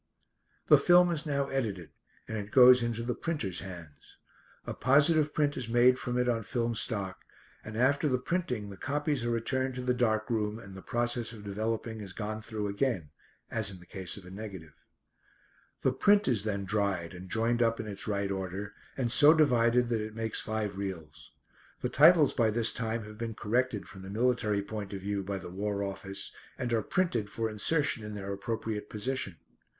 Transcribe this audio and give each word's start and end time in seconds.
The 0.65 0.79
film 0.79 1.11
is 1.11 1.27
now 1.27 1.45
edited, 1.49 1.91
and 2.27 2.35
it 2.35 2.49
goes 2.49 2.81
into 2.81 3.03
the 3.03 3.13
printer's 3.13 3.59
hands. 3.59 4.17
A 4.65 4.73
positive 4.73 5.31
print 5.31 5.55
is 5.55 5.69
made 5.69 5.99
from 5.99 6.17
it 6.17 6.27
on 6.27 6.41
film 6.41 6.73
stock, 6.73 7.19
and 7.63 7.77
after 7.77 8.09
the 8.09 8.17
printing 8.17 8.71
the 8.71 8.77
copies 8.77 9.23
are 9.23 9.29
returned 9.29 9.75
to 9.75 9.83
the 9.83 9.93
dark 9.93 10.27
room 10.31 10.57
and 10.57 10.73
the 10.75 10.81
process 10.81 11.33
of 11.33 11.43
developing 11.43 12.01
is 12.01 12.13
gone 12.13 12.41
through 12.41 12.65
again, 12.67 13.11
as 13.51 13.69
in 13.69 13.79
the 13.79 13.85
case 13.85 14.17
of 14.17 14.25
a 14.25 14.31
negative. 14.31 14.73
The 15.83 15.93
print 15.93 16.27
is 16.27 16.45
then 16.45 16.65
dried 16.65 17.13
and 17.13 17.29
joined 17.29 17.61
up 17.61 17.79
in 17.79 17.85
its 17.85 18.07
right 18.07 18.31
order, 18.31 18.73
and 18.97 19.11
so 19.11 19.35
divided 19.35 19.89
that 19.89 20.01
it 20.01 20.15
makes 20.15 20.39
five 20.41 20.77
reels. 20.79 21.29
The 21.81 21.89
titles 21.89 22.33
by 22.33 22.49
this 22.49 22.73
time 22.73 23.03
have 23.03 23.19
been 23.19 23.35
corrected 23.35 23.87
from 23.87 24.01
the 24.01 24.09
military 24.09 24.63
point 24.63 24.93
of 24.93 25.01
view 25.01 25.23
by 25.23 25.37
the 25.37 25.51
War 25.51 25.83
Office, 25.83 26.31
and 26.57 26.73
are 26.73 26.81
printed 26.81 27.29
for 27.29 27.51
insertion 27.51 28.03
in 28.03 28.15
their 28.15 28.33
appropriate 28.33 28.89
position. 28.89 29.37